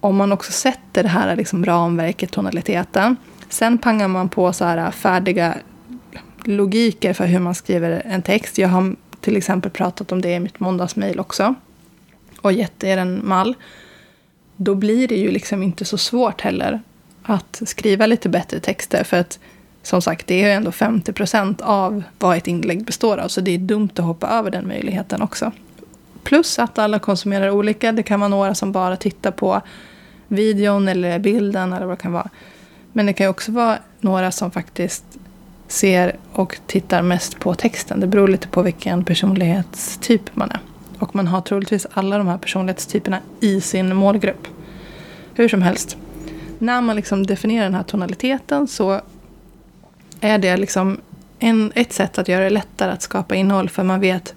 om 0.00 0.16
man 0.16 0.32
också 0.32 0.52
sätter 0.52 1.02
det 1.02 1.08
här 1.08 1.36
liksom 1.36 1.64
ramverket, 1.64 2.30
tonaliteten. 2.30 3.16
Sen 3.48 3.78
pangar 3.78 4.08
man 4.08 4.28
på 4.28 4.52
så 4.52 4.64
här 4.64 4.90
färdiga 4.90 5.54
logiker 6.44 7.12
för 7.12 7.26
hur 7.26 7.38
man 7.38 7.54
skriver 7.54 8.02
en 8.04 8.22
text. 8.22 8.58
Jag 8.58 8.68
har 8.68 8.96
till 9.20 9.36
exempel 9.36 9.70
pratat 9.70 10.12
om 10.12 10.20
det 10.20 10.34
i 10.34 10.40
mitt 10.40 10.60
måndagsmail 10.60 11.20
också. 11.20 11.54
Och 12.40 12.52
gett 12.52 12.84
er 12.84 12.98
en 12.98 13.28
mall. 13.28 13.54
Då 14.56 14.74
blir 14.74 15.08
det 15.08 15.16
ju 15.16 15.30
liksom 15.30 15.62
inte 15.62 15.84
så 15.84 15.98
svårt 15.98 16.40
heller 16.40 16.80
att 17.22 17.62
skriva 17.66 18.06
lite 18.06 18.28
bättre 18.28 18.60
texter. 18.60 19.04
För 19.04 19.16
att 19.16 19.38
som 19.82 20.02
sagt, 20.02 20.26
det 20.26 20.34
är 20.34 20.46
ju 20.46 20.52
ändå 20.52 20.72
50 20.72 21.12
procent 21.12 21.60
av 21.60 22.02
vad 22.18 22.36
ett 22.36 22.46
inlägg 22.46 22.84
består 22.84 23.18
av. 23.18 23.28
Så 23.28 23.40
det 23.40 23.54
är 23.54 23.58
dumt 23.58 23.90
att 23.92 24.04
hoppa 24.04 24.28
över 24.28 24.50
den 24.50 24.68
möjligheten 24.68 25.22
också. 25.22 25.52
Plus 26.26 26.58
att 26.58 26.78
alla 26.78 26.98
konsumerar 26.98 27.50
olika. 27.50 27.92
Det 27.92 28.02
kan 28.02 28.20
vara 28.20 28.28
några 28.28 28.54
som 28.54 28.72
bara 28.72 28.96
tittar 28.96 29.30
på 29.30 29.62
videon 30.28 30.88
eller 30.88 31.18
bilden 31.18 31.72
eller 31.72 31.86
vad 31.86 31.98
det 31.98 32.02
kan 32.02 32.12
vara. 32.12 32.30
Men 32.92 33.06
det 33.06 33.12
kan 33.12 33.28
också 33.28 33.52
vara 33.52 33.78
några 34.00 34.32
som 34.32 34.50
faktiskt 34.50 35.04
ser 35.68 36.16
och 36.32 36.58
tittar 36.66 37.02
mest 37.02 37.40
på 37.40 37.54
texten. 37.54 38.00
Det 38.00 38.06
beror 38.06 38.28
lite 38.28 38.48
på 38.48 38.62
vilken 38.62 39.04
personlighetstyp 39.04 40.36
man 40.36 40.50
är. 40.50 40.60
Och 40.98 41.14
man 41.14 41.26
har 41.26 41.40
troligtvis 41.40 41.86
alla 41.92 42.18
de 42.18 42.26
här 42.26 42.38
personlighetstyperna 42.38 43.20
i 43.40 43.60
sin 43.60 43.96
målgrupp. 43.96 44.48
Hur 45.34 45.48
som 45.48 45.62
helst. 45.62 45.96
När 46.58 46.80
man 46.80 46.96
liksom 46.96 47.26
definierar 47.26 47.64
den 47.64 47.74
här 47.74 47.82
tonaliteten 47.82 48.66
så 48.68 49.00
är 50.20 50.38
det 50.38 50.56
liksom 50.56 51.00
en, 51.38 51.72
ett 51.74 51.92
sätt 51.92 52.18
att 52.18 52.28
göra 52.28 52.44
det 52.44 52.50
lättare 52.50 52.92
att 52.92 53.02
skapa 53.02 53.34
innehåll. 53.34 53.68
För 53.68 53.82
man 53.82 54.00
vet 54.00 54.34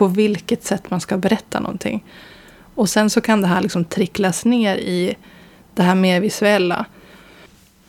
på 0.00 0.06
vilket 0.06 0.64
sätt 0.64 0.90
man 0.90 1.00
ska 1.00 1.16
berätta 1.16 1.60
någonting. 1.60 2.04
Och 2.74 2.88
sen 2.88 3.10
så 3.10 3.20
kan 3.20 3.40
det 3.40 3.46
här 3.46 3.60
liksom 3.60 3.84
tricklas 3.84 4.44
ner 4.44 4.76
i 4.76 5.16
det 5.74 5.82
här 5.82 5.94
mer 5.94 6.20
visuella. 6.20 6.84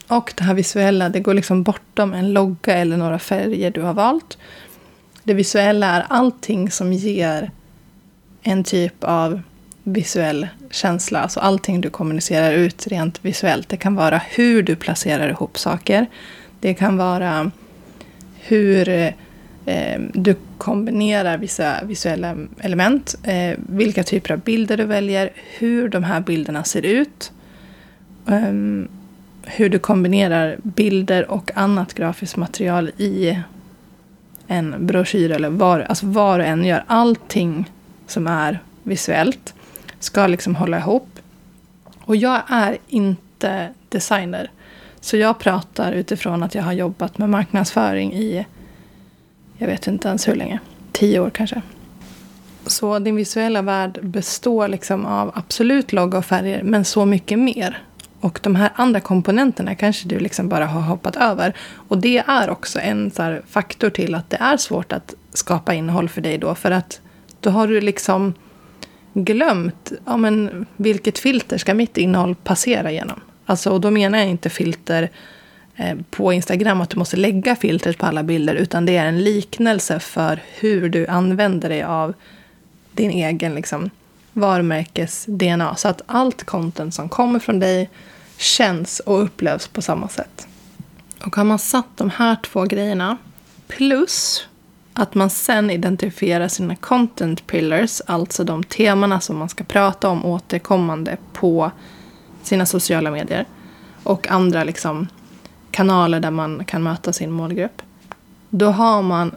Och 0.07 0.33
det 0.37 0.43
här 0.43 0.53
visuella, 0.53 1.09
det 1.09 1.19
går 1.19 1.33
liksom 1.33 1.63
bortom 1.63 2.13
en 2.13 2.33
logga 2.33 2.73
eller 2.73 2.97
några 2.97 3.19
färger 3.19 3.71
du 3.71 3.81
har 3.81 3.93
valt. 3.93 4.37
Det 5.23 5.33
visuella 5.33 5.87
är 5.87 6.05
allting 6.09 6.71
som 6.71 6.93
ger 6.93 7.51
en 8.41 8.63
typ 8.63 9.03
av 9.03 9.41
visuell 9.83 10.47
känsla. 10.71 11.19
Alltså 11.21 11.39
allting 11.39 11.81
du 11.81 11.89
kommunicerar 11.89 12.51
ut 12.51 12.87
rent 12.87 13.25
visuellt. 13.25 13.69
Det 13.69 13.77
kan 13.77 13.95
vara 13.95 14.17
hur 14.17 14.63
du 14.63 14.75
placerar 14.75 15.29
ihop 15.29 15.57
saker. 15.57 16.05
Det 16.59 16.73
kan 16.73 16.97
vara 16.97 17.51
hur 18.39 18.89
eh, 18.89 19.13
Ehm, 19.71 20.11
du 20.13 20.35
kombinerar 20.57 21.37
vissa 21.37 21.83
visuella 21.83 22.35
element. 22.59 23.15
Eh, 23.23 23.57
vilka 23.57 24.03
typer 24.03 24.33
av 24.33 24.39
bilder 24.39 24.77
du 24.77 24.85
väljer. 24.85 25.31
Hur 25.57 25.89
de 25.89 26.03
här 26.03 26.21
bilderna 26.21 26.63
ser 26.63 26.85
ut. 26.85 27.31
Ehm, 28.27 28.87
hur 29.43 29.69
du 29.69 29.79
kombinerar 29.79 30.57
bilder 30.63 31.31
och 31.31 31.51
annat 31.55 31.93
grafiskt 31.93 32.37
material 32.37 32.91
i 32.97 33.39
en 34.47 34.87
broschyr 34.87 35.31
eller 35.31 35.49
vad, 35.49 35.81
alltså 35.81 36.05
vad 36.05 36.39
du 36.39 36.43
än 36.43 36.65
gör. 36.65 36.83
Allting 36.87 37.71
som 38.07 38.27
är 38.27 38.59
visuellt 38.83 39.53
ska 39.99 40.27
liksom 40.27 40.55
hålla 40.55 40.77
ihop. 40.77 41.19
Och 41.99 42.15
jag 42.15 42.41
är 42.47 42.77
inte 42.87 43.69
designer. 43.89 44.51
Så 44.99 45.17
jag 45.17 45.39
pratar 45.39 45.91
utifrån 45.91 46.43
att 46.43 46.55
jag 46.55 46.63
har 46.63 46.73
jobbat 46.73 47.17
med 47.17 47.29
marknadsföring 47.29 48.13
i, 48.13 48.45
jag 49.61 49.67
vet 49.67 49.87
inte 49.87 50.07
ens 50.07 50.27
hur 50.27 50.35
länge, 50.35 50.59
tio 50.91 51.19
år 51.19 51.29
kanske. 51.29 51.61
Så 52.65 52.99
din 52.99 53.15
visuella 53.15 53.61
värld 53.61 53.99
består 54.01 54.67
liksom 54.67 55.05
av 55.05 55.31
absolut 55.35 55.93
logga 55.93 56.17
och 56.17 56.25
färger, 56.25 56.63
men 56.63 56.85
så 56.85 57.05
mycket 57.05 57.39
mer. 57.39 57.83
Och 58.19 58.39
de 58.43 58.55
här 58.55 58.71
andra 58.75 58.99
komponenterna 58.99 59.75
kanske 59.75 60.07
du 60.07 60.19
liksom 60.19 60.49
bara 60.49 60.65
har 60.65 60.81
hoppat 60.81 61.15
över. 61.15 61.53
Och 61.73 61.97
det 61.97 62.17
är 62.27 62.49
också 62.49 62.79
en 62.79 63.11
så 63.11 63.37
faktor 63.47 63.89
till 63.89 64.15
att 64.15 64.29
det 64.29 64.37
är 64.37 64.57
svårt 64.57 64.93
att 64.93 65.13
skapa 65.33 65.73
innehåll 65.73 66.09
för 66.09 66.21
dig 66.21 66.37
då. 66.37 66.55
För 66.55 66.71
att 66.71 67.01
då 67.39 67.49
har 67.49 67.67
du 67.67 67.81
liksom 67.81 68.33
glömt 69.13 69.91
ja, 70.05 70.17
men 70.17 70.65
vilket 70.77 71.19
filter 71.19 71.57
ska 71.57 71.73
mitt 71.73 71.97
innehåll 71.97 72.35
passera 72.35 72.91
genom. 72.91 73.21
Alltså, 73.45 73.71
och 73.71 73.81
då 73.81 73.91
menar 73.91 74.17
jag 74.17 74.27
inte 74.27 74.49
filter 74.49 75.09
Eh, 75.75 75.97
på 76.09 76.33
Instagram, 76.33 76.81
att 76.81 76.89
du 76.89 76.97
måste 76.97 77.17
lägga 77.17 77.55
filtret 77.55 77.97
på 77.97 78.05
alla 78.05 78.23
bilder. 78.23 78.55
Utan 78.55 78.85
det 78.85 78.97
är 78.97 79.05
en 79.05 79.23
liknelse 79.23 79.99
för 79.99 80.43
hur 80.59 80.89
du 80.89 81.07
använder 81.07 81.69
dig 81.69 81.83
av 81.83 82.13
din 82.91 83.11
egen 83.11 83.55
liksom, 83.55 83.89
varumärkes-DNA. 84.33 85.75
Så 85.75 85.87
att 85.87 86.01
allt 86.05 86.43
content 86.43 86.93
som 86.93 87.09
kommer 87.09 87.39
från 87.39 87.59
dig 87.59 87.89
känns 88.37 88.99
och 88.99 89.23
upplevs 89.23 89.67
på 89.67 89.81
samma 89.81 90.07
sätt. 90.07 90.47
Och 91.25 91.35
har 91.35 91.43
man 91.43 91.59
satt 91.59 91.97
de 91.97 92.09
här 92.09 92.35
två 92.43 92.63
grejerna 92.63 93.17
plus 93.67 94.47
att 94.93 95.15
man 95.15 95.29
sen 95.29 95.69
identifierar 95.69 96.47
sina 96.47 96.75
content 96.75 97.47
pillars, 97.47 98.01
alltså 98.05 98.43
de 98.43 98.63
temana 98.63 99.19
som 99.19 99.37
man 99.37 99.49
ska 99.49 99.63
prata 99.63 100.09
om 100.09 100.25
återkommande 100.25 101.17
på 101.33 101.71
sina 102.43 102.65
sociala 102.65 103.11
medier 103.11 103.45
och 104.03 104.27
andra 104.27 104.63
liksom 104.63 105.07
kanaler 105.71 106.19
där 106.19 106.31
man 106.31 106.65
kan 106.65 106.83
möta 106.83 107.13
sin 107.13 107.31
målgrupp. 107.31 107.81
Då 108.49 108.69
har 108.69 109.01
man 109.01 109.35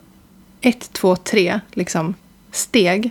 ett, 0.60 0.92
två, 0.92 1.16
tre 1.16 1.60
liksom 1.72 2.14
steg 2.52 3.10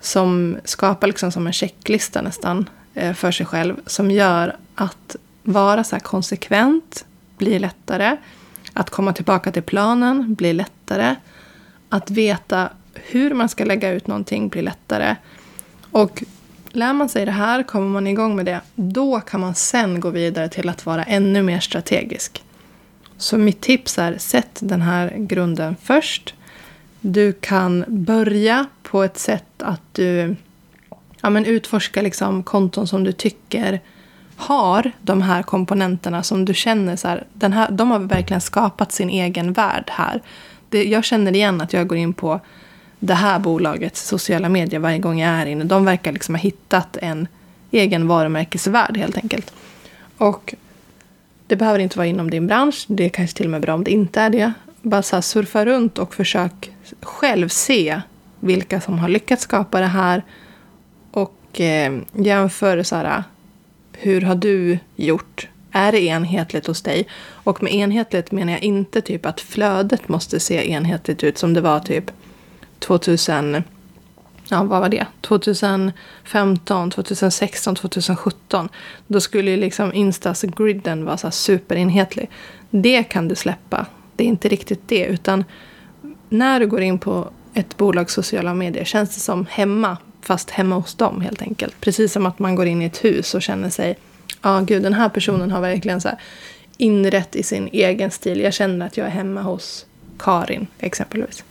som 0.00 0.56
skapar 0.64 1.06
liksom 1.06 1.32
som 1.32 1.46
en 1.46 1.52
checklista 1.52 2.22
nästan 2.22 2.68
eh, 2.94 3.14
för 3.14 3.30
sig 3.30 3.46
själv 3.46 3.76
som 3.86 4.10
gör 4.10 4.56
att 4.74 5.16
vara 5.42 5.84
så 5.84 6.00
konsekvent 6.00 7.04
blir 7.38 7.58
lättare. 7.58 8.16
Att 8.72 8.90
komma 8.90 9.12
tillbaka 9.12 9.52
till 9.52 9.62
planen 9.62 10.34
blir 10.34 10.52
lättare. 10.54 11.14
Att 11.88 12.10
veta 12.10 12.68
hur 12.94 13.34
man 13.34 13.48
ska 13.48 13.64
lägga 13.64 13.90
ut 13.90 14.06
någonting 14.06 14.48
blir 14.48 14.62
lättare. 14.62 15.16
Och 15.90 16.22
lär 16.76 16.92
man 16.92 17.08
sig 17.08 17.24
det 17.24 17.30
här, 17.30 17.62
kommer 17.62 17.86
man 17.86 18.06
igång 18.06 18.36
med 18.36 18.46
det, 18.46 18.60
då 18.74 19.20
kan 19.20 19.40
man 19.40 19.54
sen 19.54 20.00
gå 20.00 20.10
vidare 20.10 20.48
till 20.48 20.68
att 20.68 20.86
vara 20.86 21.04
ännu 21.04 21.42
mer 21.42 21.60
strategisk. 21.60 22.42
Så 23.16 23.38
mitt 23.38 23.60
tips 23.60 23.98
är, 23.98 24.18
sätt 24.18 24.58
den 24.60 24.82
här 24.82 25.14
grunden 25.16 25.76
först. 25.82 26.34
Du 27.00 27.32
kan 27.32 27.84
börja 27.88 28.66
på 28.82 29.02
ett 29.02 29.18
sätt 29.18 29.62
att 29.62 29.80
du 29.92 30.36
ja, 31.20 31.30
men 31.30 31.44
utforskar 31.44 32.02
liksom 32.02 32.42
konton 32.42 32.86
som 32.86 33.04
du 33.04 33.12
tycker 33.12 33.80
har 34.36 34.92
de 35.02 35.22
här 35.22 35.42
komponenterna 35.42 36.22
som 36.22 36.44
du 36.44 36.54
känner 36.54 36.96
så 36.96 37.08
här, 37.08 37.24
den 37.32 37.52
här, 37.52 37.70
de 37.70 37.90
har 37.90 37.98
verkligen 37.98 38.40
skapat 38.40 38.92
sin 38.92 39.10
egen 39.10 39.52
värld 39.52 39.90
här. 39.90 40.22
Det, 40.68 40.84
jag 40.84 41.04
känner 41.04 41.34
igen 41.34 41.60
att 41.60 41.72
jag 41.72 41.86
går 41.86 41.98
in 41.98 42.14
på 42.14 42.40
det 43.06 43.14
här 43.14 43.38
bolagets 43.38 44.06
sociala 44.06 44.48
medier 44.48 44.80
varje 44.80 44.98
gång 44.98 45.20
jag 45.20 45.30
är 45.30 45.46
inne. 45.46 45.64
De 45.64 45.84
verkar 45.84 46.12
liksom 46.12 46.34
ha 46.34 46.42
hittat 46.42 46.96
en 46.96 47.28
egen 47.70 48.08
varumärkesvärld 48.08 48.96
helt 48.96 49.16
enkelt. 49.16 49.52
Och 50.18 50.54
det 51.46 51.56
behöver 51.56 51.78
inte 51.78 51.98
vara 51.98 52.06
inom 52.06 52.30
din 52.30 52.46
bransch. 52.46 52.84
Det 52.88 53.04
är 53.04 53.08
kanske 53.08 53.36
till 53.36 53.46
och 53.46 53.50
med 53.50 53.60
bra 53.60 53.74
om 53.74 53.84
det 53.84 53.90
inte 53.90 54.20
är 54.20 54.30
det. 54.30 54.52
Bara 54.82 55.02
så 55.02 55.22
surfa 55.22 55.64
runt 55.64 55.98
och 55.98 56.14
försök 56.14 56.70
själv 57.00 57.48
se 57.48 58.00
vilka 58.40 58.80
som 58.80 58.98
har 58.98 59.08
lyckats 59.08 59.42
skapa 59.42 59.80
det 59.80 59.86
här. 59.86 60.22
Och 61.10 61.60
eh, 61.60 61.98
jämför 62.12 62.82
så 62.82 62.96
här, 62.96 63.24
hur 63.92 64.20
har 64.20 64.34
du 64.34 64.78
gjort? 64.96 65.48
Är 65.70 65.92
det 65.92 66.00
enhetligt 66.00 66.66
hos 66.66 66.82
dig? 66.82 67.06
Och 67.30 67.62
med 67.62 67.74
enhetligt 67.74 68.32
menar 68.32 68.52
jag 68.52 68.62
inte 68.62 69.00
typ 69.00 69.26
att 69.26 69.40
flödet 69.40 70.08
måste 70.08 70.40
se 70.40 70.70
enhetligt 70.70 71.24
ut 71.24 71.38
som 71.38 71.54
det 71.54 71.60
var 71.60 71.80
typ 71.80 72.10
2000 72.78 73.62
ja, 74.48 74.62
vad 74.62 74.80
var 74.80 74.88
det? 74.88 75.06
2015, 75.20 76.90
2016, 76.90 77.74
2017. 77.74 78.68
Då 79.06 79.20
skulle 79.20 79.50
ju 79.50 79.56
liksom 79.56 79.92
Instas 79.92 80.42
griden 80.42 81.04
vara 81.04 81.16
så 81.16 81.30
superenhetlig. 81.30 82.30
Det 82.70 83.02
kan 83.02 83.28
du 83.28 83.34
släppa. 83.34 83.86
Det 84.16 84.24
är 84.24 84.28
inte 84.28 84.48
riktigt 84.48 84.88
det. 84.88 85.04
Utan 85.04 85.44
när 86.28 86.60
du 86.60 86.66
går 86.66 86.80
in 86.80 86.98
på 86.98 87.30
ett 87.54 87.76
bolags 87.76 88.14
sociala 88.14 88.54
medier 88.54 88.84
känns 88.84 89.14
det 89.14 89.20
som 89.20 89.46
hemma. 89.50 89.96
Fast 90.20 90.50
hemma 90.50 90.74
hos 90.74 90.94
dem 90.94 91.20
helt 91.20 91.42
enkelt. 91.42 91.80
Precis 91.80 92.12
som 92.12 92.26
att 92.26 92.38
man 92.38 92.54
går 92.54 92.66
in 92.66 92.82
i 92.82 92.84
ett 92.84 93.04
hus 93.04 93.34
och 93.34 93.42
känner 93.42 93.70
sig. 93.70 93.98
Ja, 94.28 94.56
ah, 94.56 94.60
gud 94.60 94.82
den 94.82 94.94
här 94.94 95.08
personen 95.08 95.50
har 95.50 95.60
verkligen 95.60 96.00
så 96.00 96.08
här 96.08 96.18
inrätt 96.76 97.36
i 97.36 97.42
sin 97.42 97.68
egen 97.72 98.10
stil. 98.10 98.40
Jag 98.40 98.54
känner 98.54 98.86
att 98.86 98.96
jag 98.96 99.06
är 99.06 99.10
hemma 99.10 99.42
hos 99.42 99.86
Karin 100.18 100.66
exempelvis. 100.78 101.44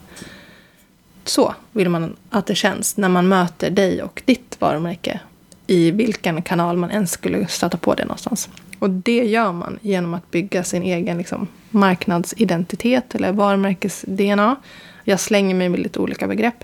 Så 1.23 1.55
vill 1.71 1.89
man 1.89 2.15
att 2.29 2.45
det 2.45 2.55
känns 2.55 2.97
när 2.97 3.09
man 3.09 3.27
möter 3.27 3.69
dig 3.69 4.03
och 4.03 4.21
ditt 4.25 4.57
varumärke 4.59 5.19
i 5.67 5.91
vilken 5.91 6.41
kanal 6.41 6.77
man 6.77 6.91
ens 6.91 7.11
skulle 7.11 7.47
stöta 7.47 7.77
på 7.77 7.93
det 7.93 8.05
någonstans. 8.05 8.49
Och 8.79 8.89
det 8.89 9.25
gör 9.25 9.51
man 9.51 9.79
genom 9.81 10.13
att 10.13 10.31
bygga 10.31 10.63
sin 10.63 10.83
egen 10.83 11.17
liksom, 11.17 11.47
marknadsidentitet 11.69 13.15
eller 13.15 13.31
varumärkes-DNA. 13.31 14.55
Jag 15.03 15.19
slänger 15.19 15.55
mig 15.55 15.69
med 15.69 15.79
lite 15.79 15.99
olika 15.99 16.27
begrepp. 16.27 16.63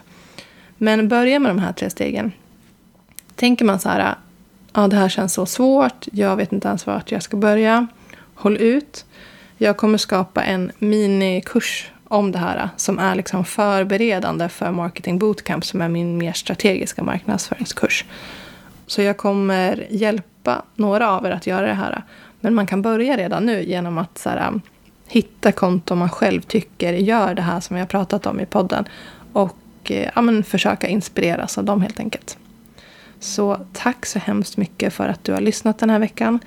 Men 0.77 1.07
börja 1.07 1.39
med 1.39 1.51
de 1.51 1.59
här 1.59 1.73
tre 1.73 1.89
stegen. 1.89 2.31
Tänker 3.35 3.65
man 3.65 3.79
så 3.79 3.89
här, 3.89 4.15
ja 4.73 4.87
det 4.87 4.95
här 4.95 5.09
känns 5.09 5.33
så 5.33 5.45
svårt, 5.45 6.05
jag 6.11 6.35
vet 6.35 6.53
inte 6.53 6.67
ens 6.67 6.87
vart 6.87 7.11
jag 7.11 7.23
ska 7.23 7.37
börja. 7.37 7.87
Håll 8.33 8.57
ut. 8.57 9.05
Jag 9.57 9.77
kommer 9.77 9.97
skapa 9.97 10.43
en 10.43 10.71
minikurs 10.79 11.91
om 12.09 12.31
det 12.31 12.39
här 12.39 12.69
som 12.77 12.99
är 12.99 13.15
liksom 13.15 13.45
förberedande 13.45 14.49
för 14.49 14.71
Marketing 14.71 15.19
Bootcamp 15.19 15.65
som 15.65 15.81
är 15.81 15.89
min 15.89 16.17
mer 16.17 16.33
strategiska 16.33 17.03
marknadsföringskurs. 17.03 18.05
Så 18.87 19.01
jag 19.01 19.17
kommer 19.17 19.87
hjälpa 19.89 20.61
några 20.75 21.11
av 21.11 21.25
er 21.25 21.31
att 21.31 21.47
göra 21.47 21.67
det 21.67 21.73
här. 21.73 22.03
Men 22.39 22.53
man 22.53 22.67
kan 22.67 22.81
börja 22.81 23.17
redan 23.17 23.45
nu 23.45 23.63
genom 23.63 23.97
att 23.97 24.17
så 24.17 24.29
här, 24.29 24.61
hitta 25.07 25.51
konton 25.51 25.97
man 25.97 26.09
själv 26.09 26.41
tycker 26.41 26.93
gör 26.93 27.33
det 27.33 27.41
här 27.41 27.59
som 27.59 27.75
vi 27.75 27.79
har 27.79 27.87
pratat 27.87 28.25
om 28.25 28.39
i 28.39 28.45
podden. 28.45 28.85
Och 29.33 29.57
eh, 29.83 30.09
ja, 30.15 30.21
men 30.21 30.43
försöka 30.43 30.87
inspireras 30.87 31.57
av 31.57 31.63
dem 31.63 31.81
helt 31.81 31.99
enkelt. 31.99 32.37
Så 33.19 33.65
tack 33.73 34.05
så 34.05 34.19
hemskt 34.19 34.57
mycket 34.57 34.93
för 34.93 35.07
att 35.07 35.23
du 35.23 35.33
har 35.33 35.41
lyssnat 35.41 35.79
den 35.79 35.89
här 35.89 35.99
veckan. 35.99 36.39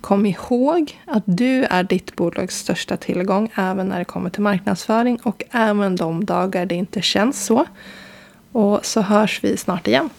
Kom 0.00 0.26
ihåg 0.26 0.98
att 1.06 1.22
du 1.26 1.64
är 1.64 1.82
ditt 1.82 2.16
bolags 2.16 2.58
största 2.58 2.96
tillgång 2.96 3.50
även 3.54 3.88
när 3.88 3.98
det 3.98 4.04
kommer 4.04 4.30
till 4.30 4.42
marknadsföring 4.42 5.18
och 5.22 5.44
även 5.50 5.96
de 5.96 6.24
dagar 6.24 6.66
det 6.66 6.74
inte 6.74 7.02
känns 7.02 7.44
så. 7.44 7.66
Och 8.52 8.86
så 8.86 9.00
hörs 9.00 9.44
vi 9.44 9.56
snart 9.56 9.88
igen. 9.88 10.10